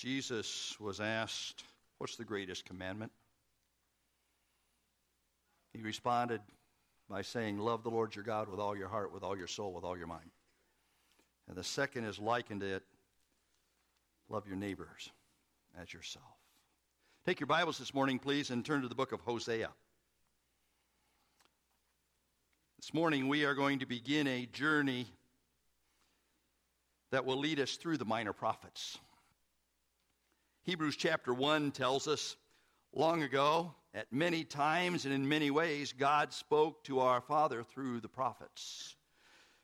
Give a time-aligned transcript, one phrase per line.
[0.00, 1.62] Jesus was asked,
[1.98, 3.12] What's the greatest commandment?
[5.74, 6.40] He responded
[7.10, 9.74] by saying, Love the Lord your God with all your heart, with all your soul,
[9.74, 10.30] with all your mind.
[11.48, 12.82] And the second is likened it,
[14.30, 15.10] Love your neighbors
[15.78, 16.24] as yourself.
[17.26, 19.68] Take your Bibles this morning, please, and turn to the book of Hosea.
[22.78, 25.08] This morning, we are going to begin a journey
[27.10, 28.98] that will lead us through the minor prophets.
[30.70, 32.36] Hebrews chapter 1 tells us
[32.92, 37.98] long ago, at many times and in many ways, God spoke to our Father through
[37.98, 38.94] the prophets.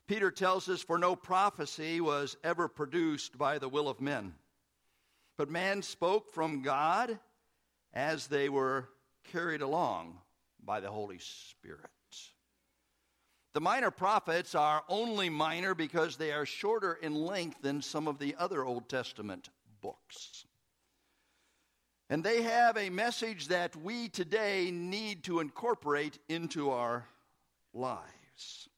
[0.09, 4.35] Peter tells us, For no prophecy was ever produced by the will of men,
[5.39, 7.21] but man spoke from God
[7.95, 8.89] as they were
[9.31, 10.19] carried along
[10.65, 11.89] by the Holy Spirit.
[13.53, 18.19] The minor prophets are only minor because they are shorter in length than some of
[18.19, 19.51] the other Old Testament
[19.81, 20.47] books.
[22.09, 27.07] And they have a message that we today need to incorporate into our
[27.75, 28.69] lives.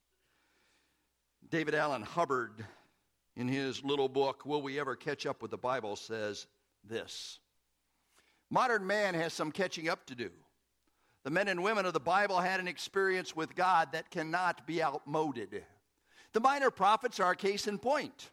[1.50, 2.64] David Allan Hubbard,
[3.36, 6.46] in his little book, Will We Ever Catch Up with the Bible, says
[6.84, 7.38] this
[8.50, 10.30] Modern man has some catching up to do.
[11.24, 14.82] The men and women of the Bible had an experience with God that cannot be
[14.82, 15.64] outmoded.
[16.32, 18.30] The minor prophets are a case in point.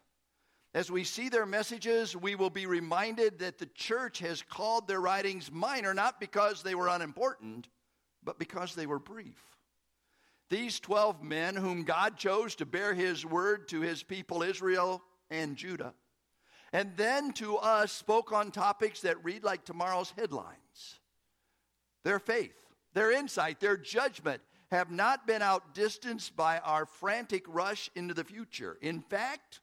[0.76, 5.00] As we see their messages, we will be reminded that the church has called their
[5.00, 7.68] writings minor not because they were unimportant,
[8.22, 9.42] but because they were brief.
[10.50, 15.56] These 12 men, whom God chose to bear his word to his people Israel and
[15.56, 15.94] Judah,
[16.74, 21.00] and then to us spoke on topics that read like tomorrow's headlines
[22.04, 28.12] their faith, their insight, their judgment have not been outdistanced by our frantic rush into
[28.12, 28.76] the future.
[28.82, 29.60] In fact,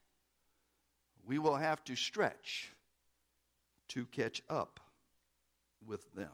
[1.25, 2.71] we will have to stretch
[3.89, 4.79] to catch up
[5.85, 6.29] with them.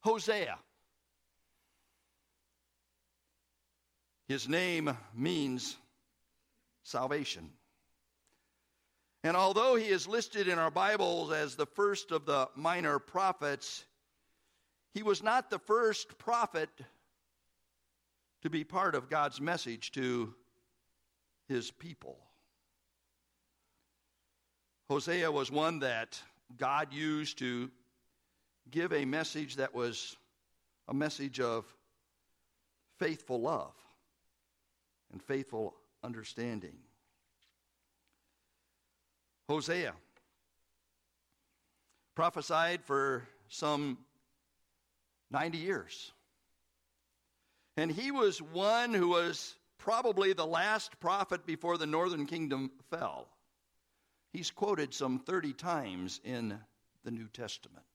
[0.00, 0.58] Hosea.
[4.28, 5.76] His name means
[6.82, 7.50] salvation.
[9.22, 13.84] And although he is listed in our Bibles as the first of the minor prophets,
[14.94, 16.70] he was not the first prophet
[18.42, 20.34] to be part of God's message to
[21.48, 22.18] his people.
[24.88, 26.20] Hosea was one that
[26.56, 27.70] God used to
[28.70, 30.16] give a message that was
[30.88, 31.64] a message of
[32.98, 33.74] faithful love
[35.12, 35.74] and faithful
[36.04, 36.76] understanding.
[39.48, 39.92] Hosea
[42.14, 43.98] prophesied for some
[45.30, 46.12] 90 years.
[47.76, 49.54] And he was one who was
[49.86, 53.28] probably the last prophet before the northern kingdom fell.
[54.32, 56.58] He's quoted some 30 times in
[57.04, 57.86] the New Testament.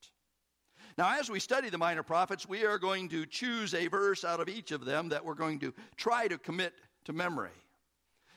[0.96, 4.40] Now, as we study the minor prophets, we are going to choose a verse out
[4.40, 6.72] of each of them that we're going to try to commit
[7.04, 7.50] to memory.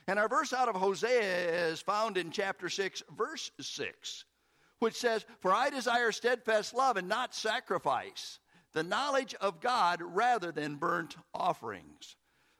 [0.09, 4.25] And our verse out of Hosea is found in chapter 6, verse 6,
[4.79, 8.39] which says, For I desire steadfast love and not sacrifice
[8.73, 12.17] the knowledge of God rather than burnt offerings.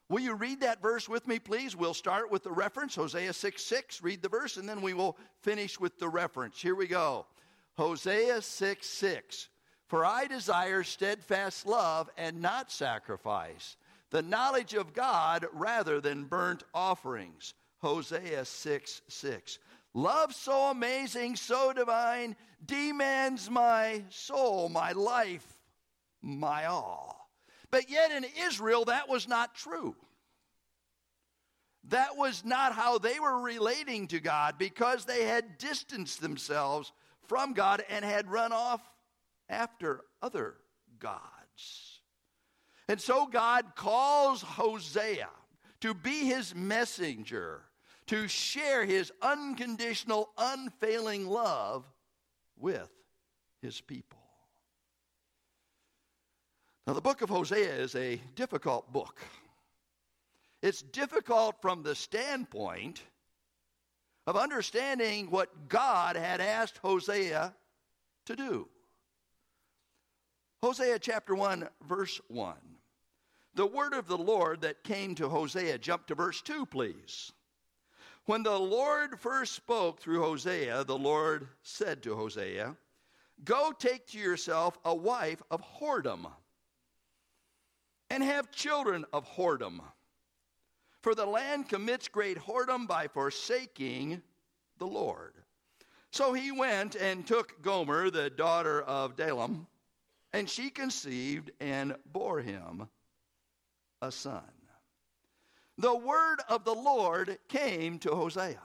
[0.08, 1.74] Will you read that verse with me, please?
[1.74, 4.02] We'll start with the reference, Hosea 6 6.
[4.02, 6.60] Read the verse, and then we will finish with the reference.
[6.60, 7.26] Here we go.
[7.76, 9.48] Hosea 6 6.
[9.88, 13.76] For I desire steadfast love and not sacrifice,
[14.10, 17.54] the knowledge of God rather than burnt offerings.
[17.78, 19.58] Hosea 6 6.
[19.94, 25.46] Love so amazing, so divine, demands my soul, my life,
[26.20, 27.15] my all.
[27.70, 29.96] But yet in Israel, that was not true.
[31.88, 36.92] That was not how they were relating to God because they had distanced themselves
[37.28, 38.80] from God and had run off
[39.48, 40.54] after other
[40.98, 42.00] gods.
[42.88, 45.28] And so God calls Hosea
[45.80, 47.62] to be his messenger,
[48.06, 51.84] to share his unconditional, unfailing love
[52.56, 52.90] with
[53.60, 54.15] his people.
[56.86, 59.20] Now, the book of Hosea is a difficult book.
[60.62, 63.02] It's difficult from the standpoint
[64.26, 67.52] of understanding what God had asked Hosea
[68.26, 68.68] to do.
[70.62, 72.54] Hosea chapter 1, verse 1.
[73.54, 77.32] The word of the Lord that came to Hosea, jump to verse 2, please.
[78.26, 82.76] When the Lord first spoke through Hosea, the Lord said to Hosea,
[83.44, 86.26] Go take to yourself a wife of whoredom
[88.10, 89.80] and have children of whoredom.
[91.02, 94.22] For the land commits great whoredom by forsaking
[94.78, 95.34] the Lord.
[96.10, 99.66] So he went and took Gomer, the daughter of Diblaim,
[100.32, 102.88] and she conceived and bore him
[104.02, 104.42] a son.
[105.78, 108.60] The word of the Lord came to Hosea.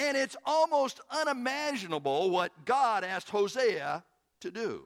[0.00, 4.04] And it's almost unimaginable what God asked Hosea
[4.40, 4.84] to do.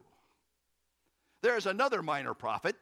[1.42, 2.76] There's another minor prophet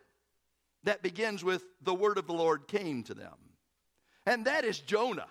[0.85, 3.37] that begins with the word of the Lord came to them,
[4.27, 5.27] and that is Jonah.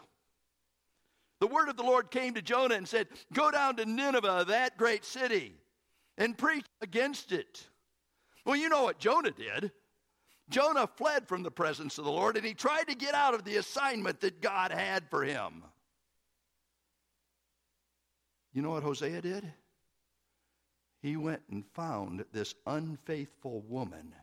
[1.40, 4.78] The word of the Lord came to Jonah and said, Go down to Nineveh, that
[4.78, 5.56] great city,
[6.18, 7.66] and preach against it.
[8.46, 9.72] Well, you know what Jonah did.
[10.50, 13.44] Jonah fled from the presence of the Lord and he tried to get out of
[13.44, 15.64] the assignment that God had for him.
[18.52, 19.54] You know what Hosea did?
[21.02, 24.14] He went and found this unfaithful woman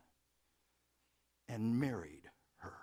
[1.48, 2.28] and married
[2.58, 2.74] her.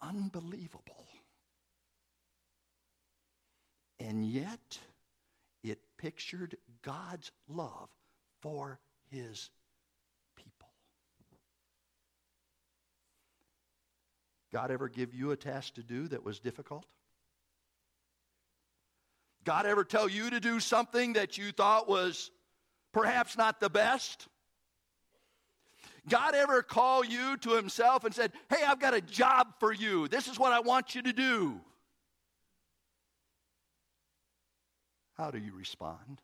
[0.00, 1.06] Unbelievable.
[4.00, 4.78] And yet,
[5.62, 7.88] it pictured God's love
[8.40, 8.78] for
[9.10, 9.50] his
[10.36, 10.68] people.
[14.52, 16.86] God ever give you a task to do that was difficult?
[19.44, 22.30] God ever tell you to do something that you thought was
[22.92, 24.28] perhaps not the best?
[26.08, 30.08] God ever call you to himself and said, "Hey, I've got a job for you.
[30.08, 31.64] This is what I want you to do."
[35.16, 36.20] How do you respond?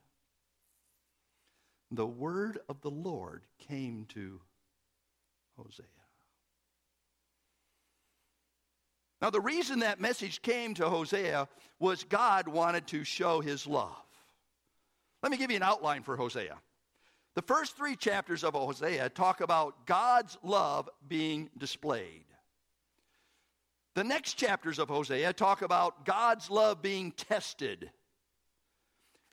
[1.90, 4.40] The word of the Lord came to
[5.56, 5.86] Hosea.
[9.20, 13.90] Now, the reason that message came to Hosea was God wanted to show his love.
[15.22, 16.56] Let me give you an outline for Hosea.
[17.34, 22.24] The first three chapters of Hosea talk about God's love being displayed.
[23.94, 27.90] The next chapters of Hosea talk about God's love being tested.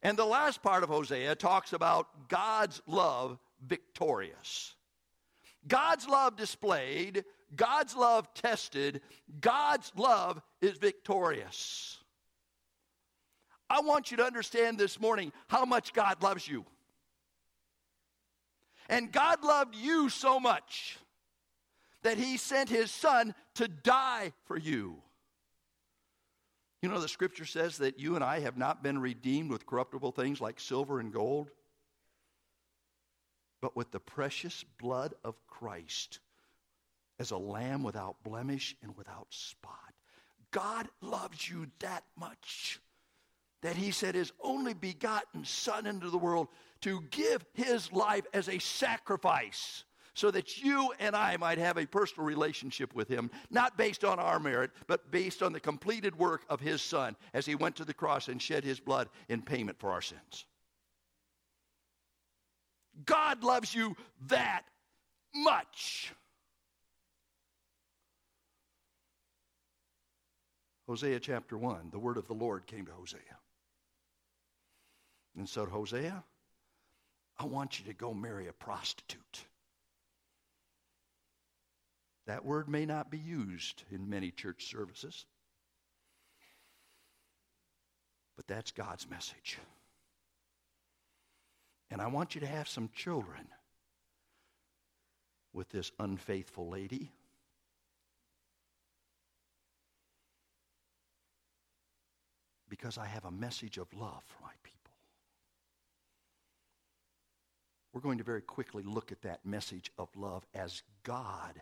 [0.04, 4.76] And the last part of Hosea talks about God's love victorious.
[5.68, 7.24] God's love displayed,
[7.56, 9.02] God's love tested,
[9.40, 11.98] God's love is victorious.
[13.70, 16.66] I want you to understand this morning how much God loves you.
[18.90, 20.98] And God loved you so much
[22.04, 25.02] that He sent His Son to die for you.
[26.82, 30.12] You know, the scripture says that you and I have not been redeemed with corruptible
[30.12, 31.50] things like silver and gold,
[33.62, 36.20] but with the precious blood of Christ
[37.20, 39.74] as a lamb without blemish and without spot.
[40.52, 42.80] God loves you that much
[43.62, 46.48] that he said his only begotten Son into the world
[46.82, 49.84] to give his life as a sacrifice
[50.14, 54.20] so that you and I might have a personal relationship with him, not based on
[54.20, 57.86] our merit, but based on the completed work of his Son as he went to
[57.86, 60.46] the cross and shed his blood in payment for our sins.
[63.06, 63.96] God loves you
[64.28, 64.64] that
[65.36, 66.14] much.
[70.88, 73.20] Hosea chapter 1, the word of the Lord came to Hosea
[75.38, 76.24] and said, Hosea,
[77.38, 79.46] I want you to go marry a prostitute.
[82.26, 85.26] That word may not be used in many church services,
[88.36, 89.58] but that's God's message.
[91.92, 93.48] And I want you to have some children
[95.54, 97.12] with this unfaithful lady.
[102.78, 104.94] Because I have a message of love for my people.
[107.94, 111.62] We're going to very quickly look at that message of love as God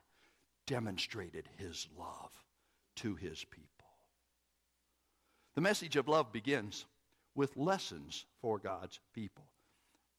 [0.68, 2.32] demonstrated his love
[2.98, 3.70] to his people.
[5.56, 6.86] The message of love begins
[7.36, 9.46] with lessons for God's people.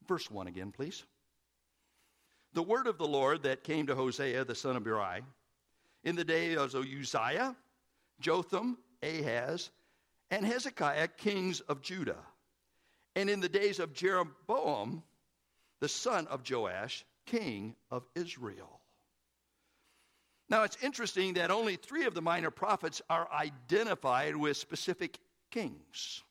[0.07, 1.05] Verse 1 again, please.
[2.55, 5.23] The word of the Lord that came to Hosea the son of Beeri
[6.05, 7.55] in the day of Uzziah,
[8.21, 9.71] Jotham, Ahaz,
[10.31, 12.19] and Hezekiah, kings of Judah,
[13.15, 15.03] and in the days of Jeroboam,
[15.81, 18.81] the son of Joash, king of Israel.
[20.49, 25.19] Now, it's interesting that only three of the minor prophets are identified with specific
[25.51, 26.23] kings.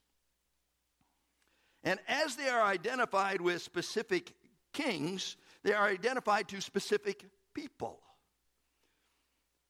[1.84, 4.34] And as they are identified with specific
[4.72, 8.00] kings, they are identified to specific people.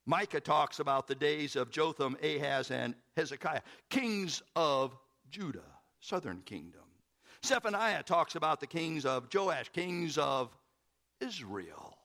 [0.06, 4.96] Micah talks about the days of Jotham, Ahaz, and Hezekiah, kings of
[5.32, 5.60] Judah,
[6.00, 6.82] southern kingdom.
[7.44, 10.56] Zephaniah talks about the kings of Joash, kings of
[11.22, 11.98] Israel.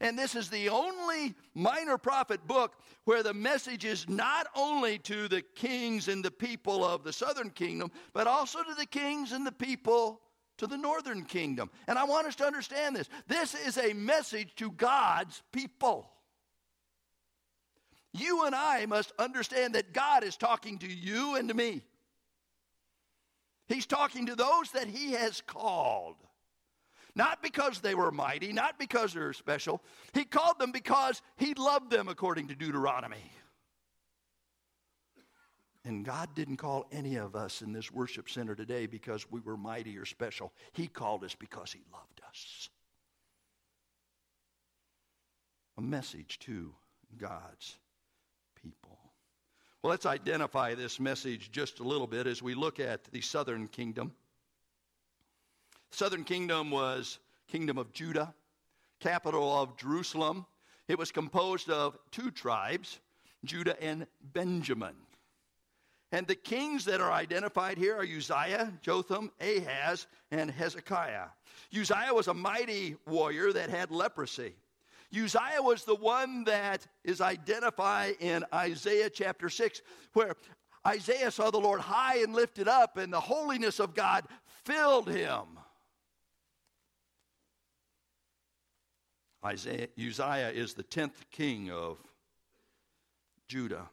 [0.00, 5.26] And this is the only minor prophet book where the message is not only to
[5.26, 9.46] the kings and the people of the southern kingdom, but also to the kings and
[9.46, 10.20] the people
[10.58, 11.70] to the northern kingdom.
[11.86, 13.08] And I want us to understand this.
[13.26, 16.10] This is a message to God's people.
[18.12, 21.82] You and I must understand that God is talking to you and to me.
[23.68, 26.16] He's talking to those that He has called.
[27.14, 29.82] Not because they were mighty, not because they were special.
[30.14, 33.32] He called them because He loved them, according to Deuteronomy.
[35.84, 39.56] And God didn't call any of us in this worship center today because we were
[39.56, 40.52] mighty or special.
[40.72, 42.68] He called us because He loved us.
[45.76, 46.74] A message to
[47.16, 47.78] God's
[48.62, 48.98] people.
[49.82, 53.68] Well, let's identify this message just a little bit as we look at the southern
[53.68, 54.12] kingdom.
[55.90, 58.34] Southern kingdom was kingdom of Judah,
[59.00, 60.46] capital of Jerusalem.
[60.88, 62.98] It was composed of two tribes,
[63.44, 64.94] Judah and Benjamin.
[66.10, 71.26] And the kings that are identified here are Uzziah, Jotham, Ahaz, and Hezekiah.
[71.78, 74.54] Uzziah was a mighty warrior that had leprosy.
[75.14, 80.34] Uzziah was the one that is identified in Isaiah chapter 6, where
[80.86, 84.26] Isaiah saw the Lord high and lifted up, and the holiness of God
[84.64, 85.44] filled him.
[89.44, 91.96] Isaiah, Uzziah is the 10th king of
[93.46, 93.88] Judah.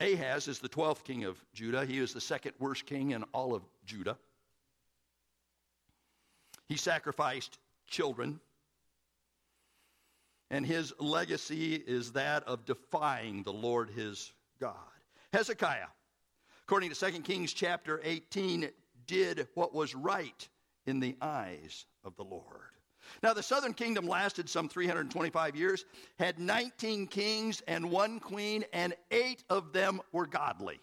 [0.00, 1.84] Ahaz is the 12th king of Judah.
[1.84, 4.16] He is the second worst king in all of Judah.
[6.68, 7.58] He sacrificed
[7.88, 8.38] children.
[10.50, 14.74] And his legacy is that of defying the Lord his God.
[15.32, 15.88] Hezekiah,
[16.62, 18.70] according to 2 Kings chapter 18,
[19.06, 20.48] did what was right
[20.86, 22.44] in the eyes of the Lord.
[23.22, 25.84] Now, the southern kingdom lasted some 325 years,
[26.18, 30.80] had 19 kings and one queen, and eight of them were godly.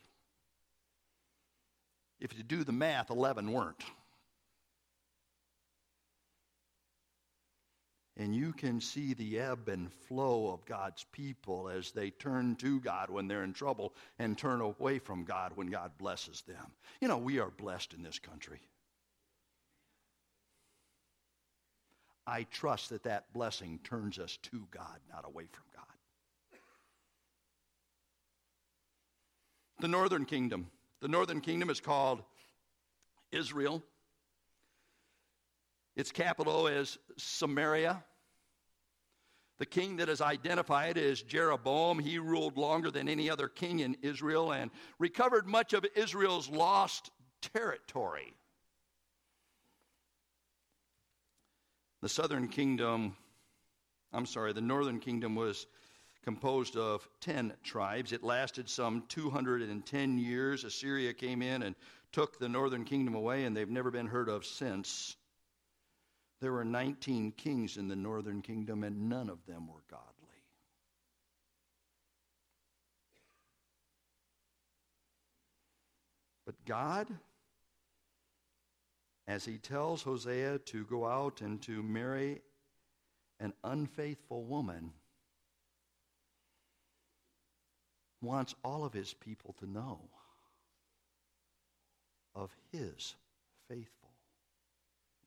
[2.20, 3.84] If you do the math, 11 weren't.
[8.18, 12.80] And you can see the ebb and flow of God's people as they turn to
[12.80, 16.72] God when they're in trouble and turn away from God when God blesses them.
[17.02, 18.62] You know, we are blessed in this country.
[22.26, 25.84] I trust that that blessing turns us to God, not away from God.
[29.82, 30.68] The northern kingdom.
[31.02, 32.24] The northern kingdom is called
[33.32, 33.84] Israel.
[35.96, 38.04] Its capital is Samaria.
[39.58, 42.00] The king that is identified is Jeroboam.
[42.00, 47.10] He ruled longer than any other king in Israel and recovered much of Israel's lost
[47.54, 48.34] territory.
[52.02, 53.16] The southern kingdom,
[54.12, 55.66] I'm sorry, the northern kingdom was
[56.24, 58.12] composed of 10 tribes.
[58.12, 60.66] It lasted some 210 years.
[60.66, 61.76] Assyria came in and
[62.12, 65.16] took the northern kingdom away, and they've never been heard of since.
[66.42, 70.04] There were 19 kings in the northern kingdom, and none of them were godly.
[76.46, 77.08] But God
[79.28, 82.42] as he tells Hosea to go out and to marry
[83.40, 84.92] an unfaithful woman,
[88.22, 90.00] wants all of his people to know
[92.34, 93.16] of his
[93.68, 94.12] faithful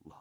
[0.05, 0.17] love.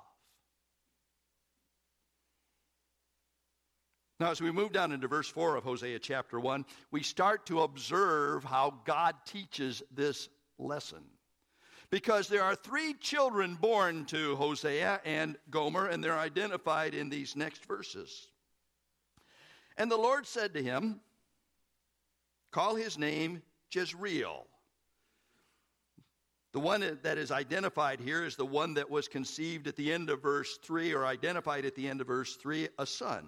[4.20, 7.62] Now, as we move down into verse 4 of Hosea chapter 1, we start to
[7.62, 11.04] observe how God teaches this lesson
[11.92, 17.36] because there are three children born to Hosea and Gomer, and they're identified in these
[17.36, 18.28] next verses.
[19.78, 21.00] And the Lord said to him,
[22.52, 24.48] Call his name Jezreel.
[26.54, 30.10] The one that is identified here is the one that was conceived at the end
[30.10, 33.28] of verse 3, or identified at the end of verse 3, a son.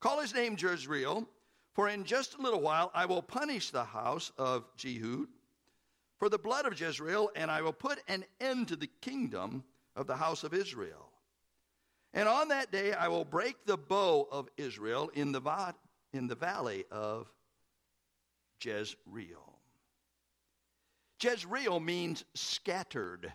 [0.00, 1.28] Call his name Jezreel,
[1.74, 5.26] for in just a little while I will punish the house of Jehu
[6.18, 9.62] for the blood of Jezreel, and I will put an end to the kingdom
[9.96, 11.10] of the house of Israel.
[12.12, 15.74] And on that day I will break the bow of Israel in the, va-
[16.12, 17.30] in the valley of
[18.62, 19.58] Jezreel.
[21.22, 23.32] Jezreel means scattered.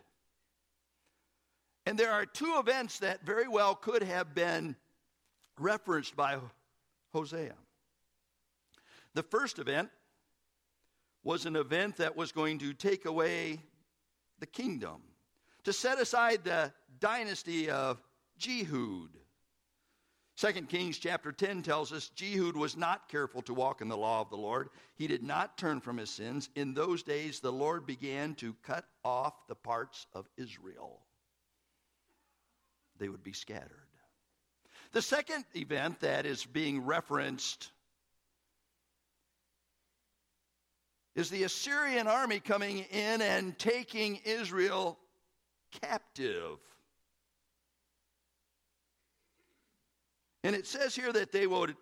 [1.85, 4.75] And there are two events that very well could have been
[5.59, 6.37] referenced by
[7.13, 7.55] Hosea.
[9.13, 9.89] The first event
[11.23, 13.59] was an event that was going to take away
[14.39, 15.01] the kingdom,
[15.63, 18.01] to set aside the dynasty of
[18.37, 19.07] Jehu.
[20.37, 24.19] 2 Kings chapter 10 tells us Jehu was not careful to walk in the law
[24.19, 24.69] of the Lord.
[24.95, 26.49] He did not turn from his sins.
[26.55, 30.99] In those days, the Lord began to cut off the parts of Israel.
[32.99, 33.84] They would be scattered.
[34.95, 37.69] The second event that is being referenced
[41.17, 44.97] is the Assyrian army coming in and taking Israel
[45.81, 46.59] captive.
[50.45, 51.75] And it says here that they would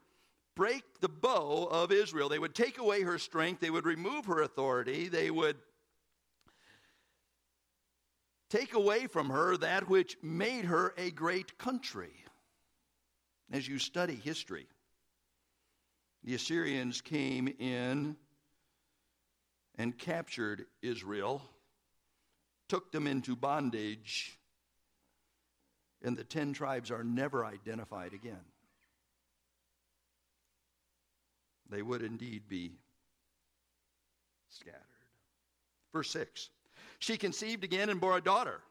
[0.55, 2.29] break the bow of Israel.
[2.29, 3.61] They would take away her strength.
[3.61, 5.07] They would remove her authority.
[5.07, 5.57] They would
[8.49, 12.22] take away from her that which made her a great country.
[13.53, 14.67] As you study history,
[16.25, 18.17] the Assyrians came in
[19.77, 21.41] and captured Israel,
[22.67, 24.37] took them into bondage,
[26.01, 28.43] and the ten tribes are never identified again.
[31.73, 32.71] they would indeed be
[34.49, 34.79] scattered.
[35.91, 36.49] Verse 6
[36.99, 38.61] She conceived again and bore a daughter.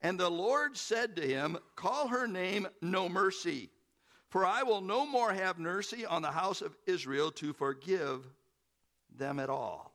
[0.00, 3.68] And the Lord said to him, Call her name No Mercy,
[4.30, 8.26] for I will no more have mercy on the house of Israel to forgive
[9.16, 9.94] them at all.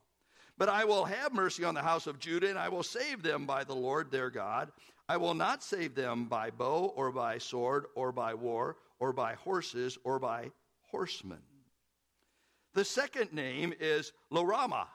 [0.57, 3.45] But I will have mercy on the house of Judah, and I will save them
[3.45, 4.71] by the Lord their God.
[5.09, 9.33] I will not save them by bow, or by sword, or by war, or by
[9.33, 10.51] horses, or by
[10.83, 11.41] horsemen.
[12.73, 14.87] The second name is Lo-Ruhamah.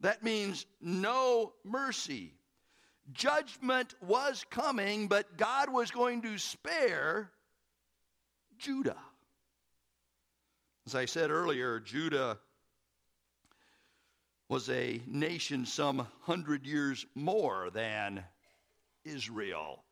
[0.00, 2.34] That means no mercy.
[3.12, 7.30] Judgment was coming, but God was going to spare
[8.62, 8.96] Judah.
[10.86, 12.38] As I said earlier, Judah
[14.48, 18.22] was a nation some hundred years more than
[19.04, 19.82] Israel.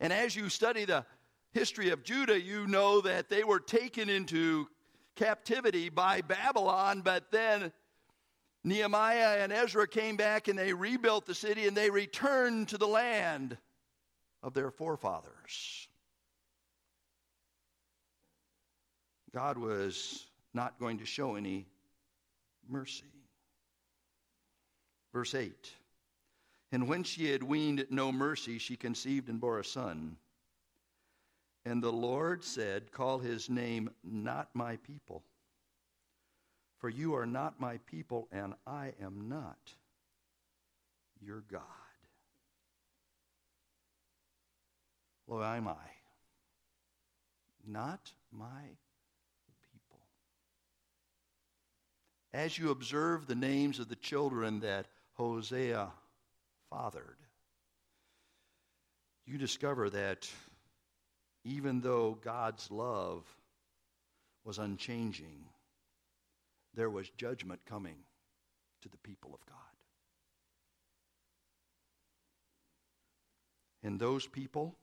[0.00, 1.04] And as you study the
[1.52, 4.66] history of Judah, you know that they were taken into
[5.14, 7.70] captivity by Babylon, but then
[8.64, 12.88] Nehemiah and Ezra came back and they rebuilt the city and they returned to the
[12.88, 13.58] land
[14.42, 15.86] of their forefathers.
[19.34, 21.66] God was not going to show any
[22.68, 23.02] mercy.
[25.12, 25.52] Verse 8
[26.70, 30.16] And when she had weaned no mercy, she conceived and bore a son.
[31.66, 35.24] And the Lord said, Call his name not my people,
[36.78, 39.72] for you are not my people, and I am not
[41.20, 41.60] your God.
[45.26, 45.74] Lo-Ammi,
[47.66, 48.62] not my
[49.62, 50.00] people.
[52.34, 55.88] As you observe the names of the children that Hosea
[56.68, 57.18] fathered,
[59.24, 60.28] you discover that
[61.44, 63.22] even though God's love
[64.42, 65.44] was unchanging,
[66.74, 67.98] there was judgment coming
[68.82, 69.56] to the people of God.
[73.84, 74.74] And those people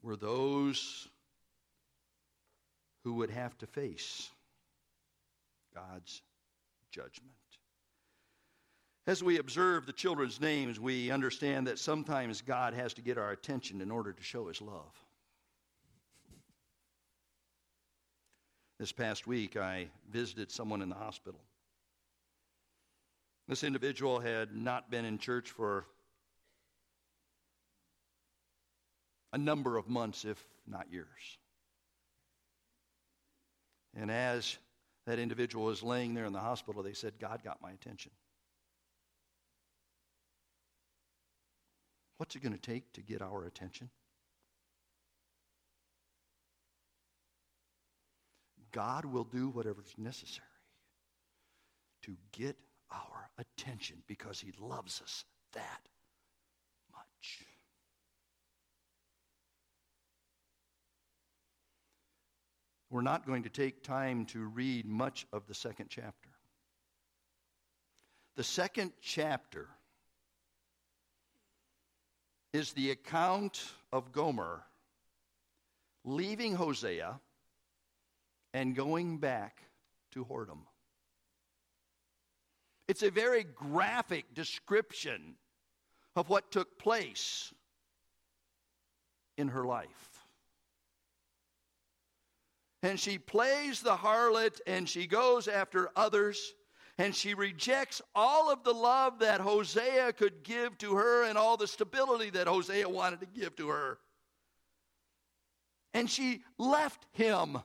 [0.00, 1.06] were those
[3.04, 4.30] who would have to face
[5.74, 6.22] God's
[6.90, 7.32] judgment.
[9.06, 13.32] As we observe the children's names, we understand that sometimes God has to get our
[13.32, 14.92] attention in order to show his love.
[18.78, 21.40] This past week, I visited someone in the hospital.
[23.48, 25.84] This individual had not been in church for
[29.32, 31.06] a number of months, if not years.
[33.96, 34.56] And as
[35.06, 38.12] that individual was laying there in the hospital, they said, God got my attention.
[42.18, 43.90] What's it going to take to get our attention?
[48.70, 50.46] God will do whatever's necessary
[52.02, 52.56] to get
[52.90, 55.80] our attention because He loves us that
[56.92, 57.44] much.
[62.92, 66.28] We're not going to take time to read much of the second chapter.
[68.36, 69.66] The second chapter
[72.52, 74.64] is the account of Gomer
[76.04, 77.18] leaving Hosea
[78.52, 79.62] and going back
[80.10, 80.66] to whoredom.
[82.88, 85.36] It's a very graphic description
[86.14, 87.54] of what took place
[89.38, 90.11] in her life.
[92.82, 96.54] And she plays the harlot and she goes after others
[96.98, 101.56] And she rejects all of the love that Hosea could give to her and all
[101.56, 103.98] the stability that Hosea wanted to give to her.
[105.94, 107.58] And she left him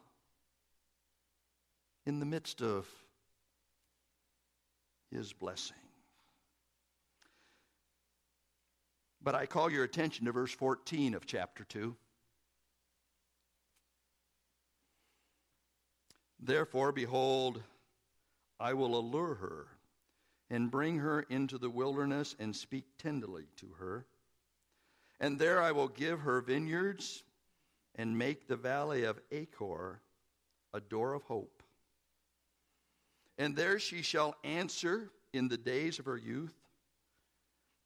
[2.06, 2.88] in the midst of
[5.12, 5.76] his blessing.
[9.22, 11.96] But I call your attention to verse 14 of chapter 2.
[16.40, 17.62] Therefore, behold,
[18.60, 19.68] I will allure her
[20.50, 24.06] and bring her into the wilderness and speak tenderly to her.
[25.20, 27.24] And there I will give her vineyards
[27.96, 30.00] and make the valley of Achor
[30.74, 31.64] a door of hope.
[33.38, 36.56] And there she shall answer in the days of her youth,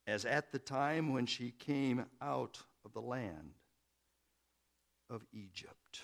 [0.07, 3.53] as at the time when she came out of the land
[5.09, 6.01] of Egypt.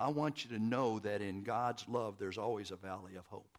[0.00, 3.58] I want you to know that in God's love, there's always a valley of hope.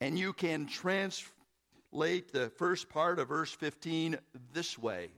[0.00, 4.16] And you can translate the first part of verse 15
[4.52, 5.10] this way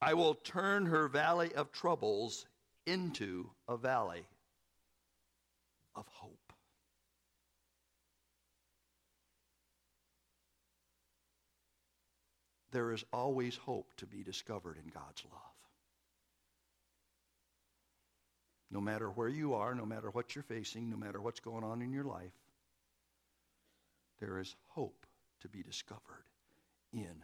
[0.00, 2.46] I will turn her valley of troubles
[2.86, 4.24] into a valley
[5.96, 6.52] of hope.
[12.72, 15.54] There is always hope to be discovered in God's love.
[18.74, 21.80] No matter where you are, no matter what you're facing, no matter what's going on
[21.80, 22.32] in your life,
[24.18, 25.06] there is hope
[25.42, 26.24] to be discovered
[26.92, 27.14] in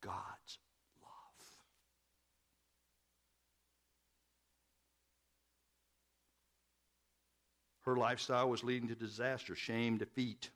[0.00, 0.58] God's
[1.00, 1.46] love.
[7.84, 10.50] Her lifestyle was leading to disaster, shame, defeat.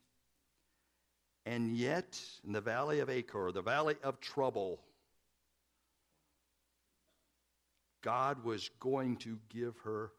[1.47, 4.81] And yet, in the valley of Achor, the valley of trouble,
[8.03, 10.11] God was going to give her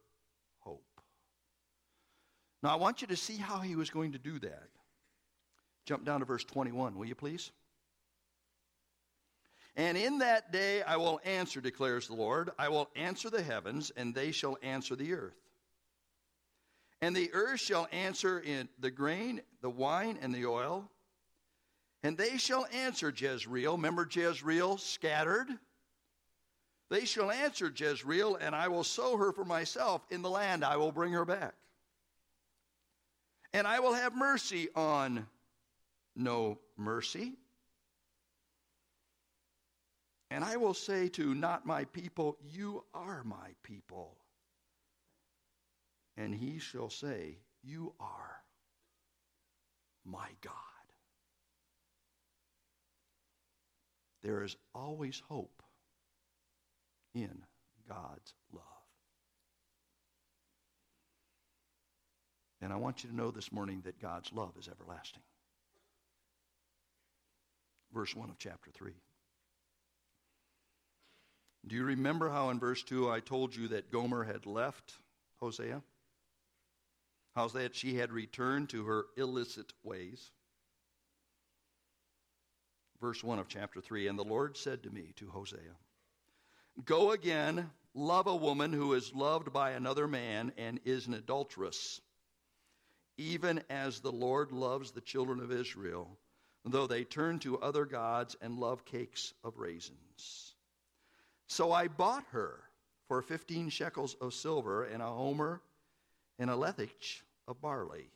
[2.64, 4.70] now, I want you to see how he was going to do that.
[5.86, 7.52] Jump down to verse 21, will you please?
[9.76, 12.52] And in that day I will answer, declares the Lord.
[12.60, 15.38] I will answer the heavens, and they shall answer the earth.
[17.02, 20.88] And the earth shall answer in the grain, the wine, and the oil.
[22.04, 23.76] And they shall answer Jezreel.
[23.76, 25.48] Remember Jezreel scattered?
[26.90, 30.06] They shall answer Jezreel, and I will sow her for myself.
[30.12, 31.56] In the land I will bring her back
[33.54, 35.28] and I will have mercy on
[36.16, 37.34] no mercy.
[40.30, 44.16] And I will say to not my people, You are my people.
[46.16, 48.42] And he shall say, You are
[50.06, 50.54] my God.
[54.24, 55.64] There is always hope
[57.14, 57.44] in
[57.90, 58.81] God's love.
[62.62, 65.24] And I want you to know this morning that God's love is everlasting.
[67.94, 68.94] Verse 1 of chapter 3.
[71.68, 74.94] Do you remember how in verse 2 I told you that Gomer had left
[75.40, 75.82] Hosea?
[77.36, 80.32] How that she had returned to her illicit ways?
[83.00, 85.76] Verse 1 of chapter 3 And the Lord said to me, to Hosea,
[86.86, 92.00] Go again, love a woman who is loved by another man and is an adulteress
[93.18, 96.18] even as the Lord loves the children of Israel,
[96.66, 100.56] though they turn to other gods and love cakes of raisins.
[101.48, 102.60] So I bought her
[103.08, 105.62] for fifteen shekels of silver and a homer
[106.40, 108.10] and a lethech of barley.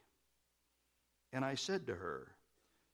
[1.33, 2.31] And I said to her,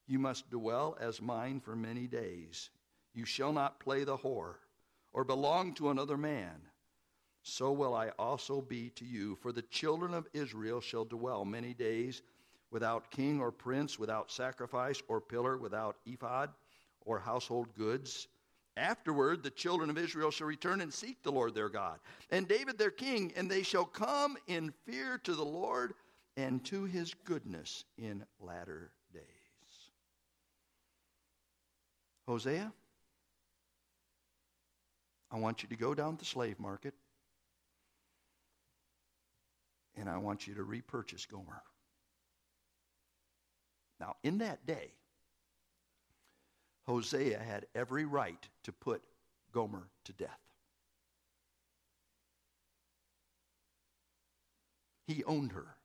[0.08, 2.70] You must dwell as mine for many days.
[3.14, 4.56] You shall not play the whore
[5.14, 6.62] or belong to another man
[7.44, 9.36] so will I also be to you.
[9.36, 12.22] For the children of Israel shall dwell many days
[12.70, 16.50] without king or prince, without sacrifice or pillar, without ephod
[17.06, 18.28] or household goods.
[18.78, 22.00] Afterward, the children of Israel shall return and seek the Lord their God,
[22.30, 25.94] and David their king, and they shall come in fear to the Lord
[26.38, 29.22] and to his goodness in latter days.
[32.28, 32.72] Hosea,
[35.30, 36.94] I want you to go down to the slave market
[40.02, 41.62] and I want you to repurchase Gomer.
[44.00, 44.94] Now, in that day,
[46.88, 49.04] Hosea had every right to put
[49.54, 50.40] Gomer to death.
[55.06, 55.76] He owned her.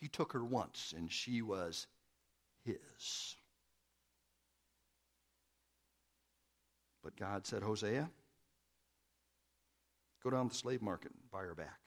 [0.00, 1.86] He took her once, and she was
[2.64, 3.36] his.
[7.04, 8.08] But God said, Hosea,
[10.24, 11.78] go down to the slave market and buy her back.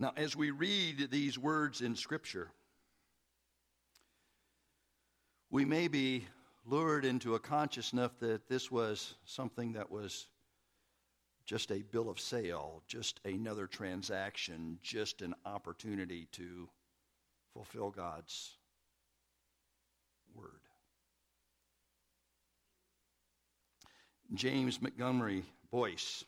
[0.00, 2.50] Now, as we read these words in Scripture,
[5.50, 6.24] we may be
[6.64, 10.26] lured into a consciousness that this was something that was
[11.44, 16.66] just a bill of sale, just another transaction, just an opportunity to
[17.52, 18.56] fulfill God's
[20.34, 20.62] word.
[24.32, 26.24] James Montgomery Boice,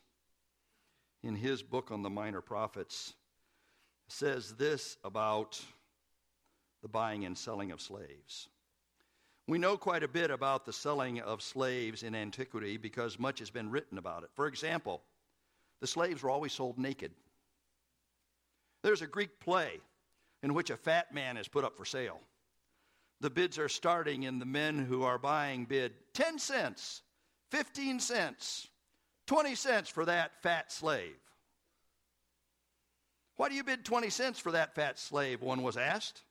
[1.23, 3.15] in his book on the minor prophets,
[4.07, 5.59] says this about
[6.81, 8.49] the buying and selling of slaves.
[9.47, 13.49] We know quite a bit about the selling of slaves in antiquity because much has
[13.49, 14.29] been written about it.
[14.35, 15.01] For example,
[15.81, 17.11] the slaves were always sold naked.
[18.83, 19.79] There's a Greek play
[20.43, 22.19] in which a fat man is put up for sale.
[23.21, 27.01] The bids are starting, and the men who are buying bid 10 cents,
[27.51, 28.67] 15 cents,
[29.27, 31.15] 20 cents for that fat slave.
[33.35, 35.41] Why do you bid 20 cents for that fat slave?
[35.41, 36.21] One was asked.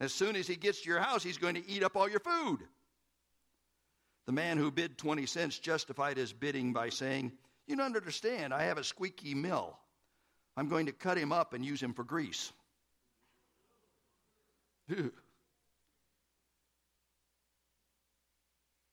[0.00, 2.20] As soon as he gets to your house, he's going to eat up all your
[2.20, 2.60] food.
[4.26, 7.32] The man who bid 20 cents justified his bidding by saying,
[7.66, 8.54] You don't understand.
[8.54, 9.76] I have a squeaky mill.
[10.56, 12.52] I'm going to cut him up and use him for grease.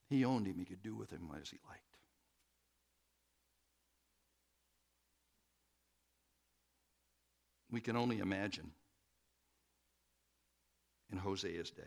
[0.08, 0.58] he owned him.
[0.58, 1.85] He could do with him as he liked.
[7.76, 8.70] We can only imagine
[11.12, 11.82] in Hosea's day.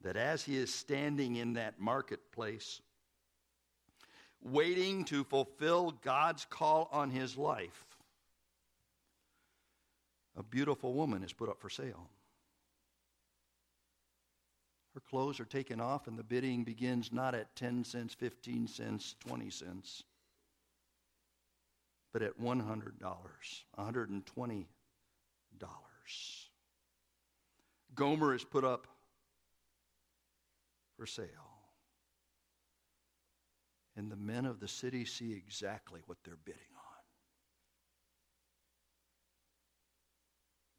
[0.00, 2.82] That as he is standing in that marketplace,
[4.42, 7.84] waiting to fulfill God's call on his life,
[10.36, 12.10] a beautiful woman is put up for sale.
[14.94, 19.14] Her clothes are taken off, and the bidding begins not at 10 cents, 15 cents,
[19.20, 20.02] 20 cents,
[22.14, 22.92] but at $100,
[23.76, 24.64] $120.
[27.96, 28.86] Gomer is put up
[30.96, 31.26] for sale.
[33.96, 37.02] And the men of the city see exactly what they're bidding on.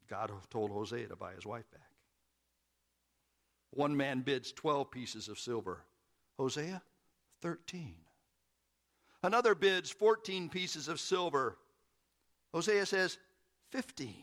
[0.08, 1.82] God told Hosea to buy his wife back.
[3.72, 5.84] One man bids 12 pieces of silver.
[6.38, 6.80] Hosea,
[7.42, 8.05] 13.
[9.26, 11.58] Another bids 14 pieces of silver.
[12.54, 13.18] Hosea says,
[13.72, 14.14] 15.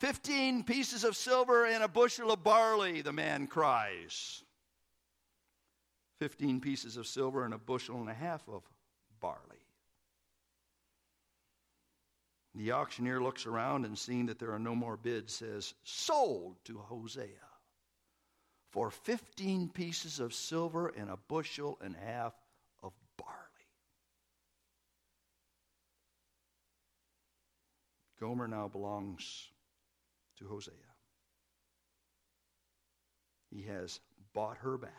[0.00, 4.42] Fifteen pieces of silver and a bushel of barley, the man cries.
[6.18, 8.62] Fifteen pieces of silver and a bushel and a half of
[9.20, 9.36] barley.
[12.54, 16.78] The auctioneer looks around and seeing that there are no more bids, says, Sold to
[16.78, 17.28] Hosea
[18.70, 22.32] for 15 pieces of silver and a bushel and a half
[22.82, 23.36] of barley.
[28.22, 29.48] Gomer now belongs
[30.38, 30.74] to Hosea.
[33.50, 33.98] He has
[34.32, 34.92] bought her back,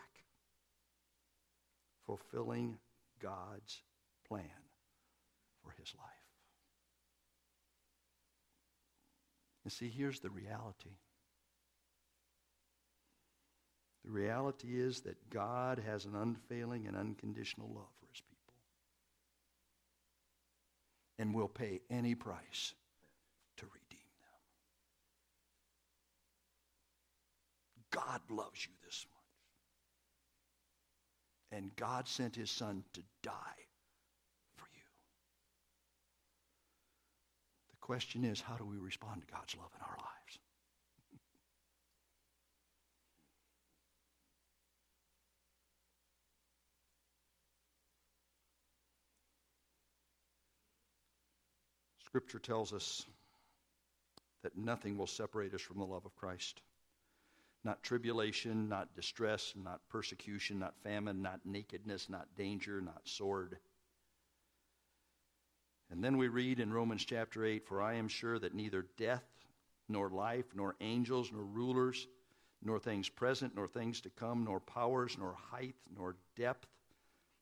[2.05, 2.77] fulfilling
[3.21, 3.81] God's
[4.27, 4.43] plan
[5.63, 6.09] for his life.
[9.63, 10.97] You see, here's the reality.
[14.03, 18.53] The reality is that God has an unfailing and unconditional love for his people
[21.17, 22.73] and will pay any price
[27.93, 29.05] God loves you this
[31.51, 31.59] much.
[31.59, 33.67] And God sent his son to die
[34.57, 34.81] for you.
[37.69, 40.39] The question is, how do we respond to God's love in our lives?
[52.05, 53.05] Scripture tells us
[54.43, 56.61] that nothing will separate us from the love of Christ.
[57.63, 63.57] Not tribulation, not distress, not persecution, not famine, not nakedness, not danger, not sword.
[65.89, 69.23] And then we read in Romans chapter 8 For I am sure that neither death,
[69.87, 72.07] nor life, nor angels, nor rulers,
[72.61, 76.67] nor things present, nor things to come, nor powers, nor height, nor depth,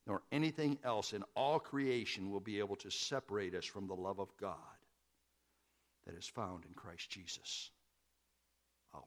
[0.06, 4.20] nor anything else in all creation will be able to separate us from the love
[4.20, 4.58] of God
[6.06, 7.70] that is found in Christ Jesus,
[8.94, 9.04] our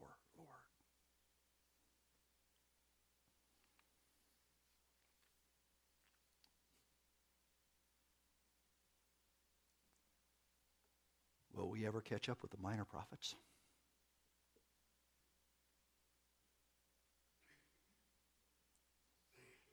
[11.57, 13.35] Will we ever catch up with the minor prophets?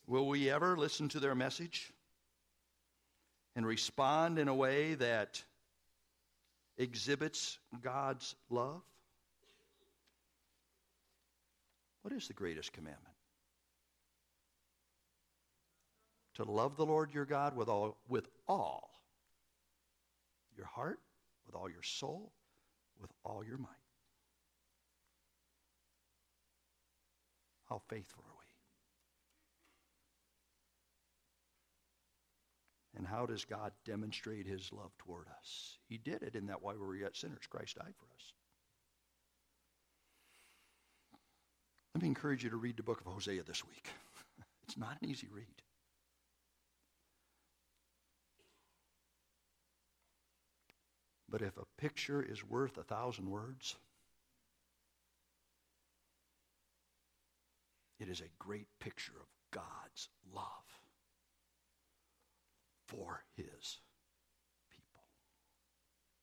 [0.08, 1.94] Will we ever listen to their message?
[3.56, 5.44] and respond in a way that
[6.78, 8.82] exhibits God's love?
[12.02, 13.16] What is the greatest commandment?
[16.36, 18.90] To love the Lord your God with all, with all
[20.56, 21.00] your heart,
[21.52, 22.32] with all your soul,
[23.00, 23.70] with all your might.
[27.68, 28.46] How faithful are we?
[32.98, 35.78] And how does God demonstrate his love toward us?
[35.88, 38.34] He did it in that while we were yet sinners, Christ died for us.
[41.96, 43.88] Let me encourage you to read the book of Hosea this week.
[44.64, 45.48] it's not an easy read.
[51.32, 53.78] But if a picture is worth a thousand words,
[58.00, 60.46] it is a great picture of God's love
[62.86, 63.80] for his